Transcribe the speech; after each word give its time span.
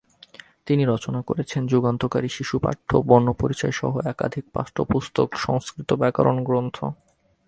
তিনি 0.65 0.83
রচনা 0.85 1.21
করেছেন 1.21 1.61
যুগান্তকারী 1.67 2.29
শিশুপাঠ্য 2.29 2.89
বর্ণপরিচয়-সহ 3.07 3.93
একাধিক 4.07 4.45
পাঠ্যপুস্তক, 4.53 5.27
সংস্কৃত 5.35 5.89
ব্যাকরণ 5.93 6.37
গ্রন্থ। 6.43 6.77